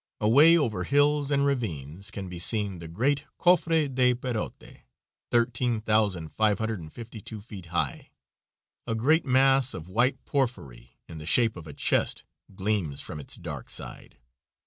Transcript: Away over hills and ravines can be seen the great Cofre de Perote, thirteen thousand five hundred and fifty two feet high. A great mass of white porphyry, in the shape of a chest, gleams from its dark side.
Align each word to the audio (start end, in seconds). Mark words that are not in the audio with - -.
Away 0.19 0.57
over 0.57 0.83
hills 0.83 1.29
and 1.29 1.45
ravines 1.45 2.09
can 2.09 2.27
be 2.27 2.39
seen 2.39 2.79
the 2.79 2.87
great 2.87 3.25
Cofre 3.37 3.87
de 3.87 4.15
Perote, 4.15 4.79
thirteen 5.29 5.79
thousand 5.79 6.31
five 6.31 6.57
hundred 6.57 6.79
and 6.79 6.91
fifty 6.91 7.21
two 7.21 7.39
feet 7.39 7.67
high. 7.67 8.09
A 8.87 8.95
great 8.95 9.25
mass 9.27 9.75
of 9.75 9.89
white 9.89 10.25
porphyry, 10.25 10.97
in 11.07 11.19
the 11.19 11.27
shape 11.27 11.55
of 11.55 11.67
a 11.67 11.73
chest, 11.73 12.23
gleams 12.55 12.99
from 12.99 13.19
its 13.19 13.35
dark 13.35 13.69
side. 13.69 14.17